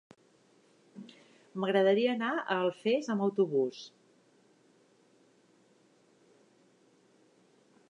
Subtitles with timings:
[1.63, 3.83] M'agradaria anar a Alfés amb autobús.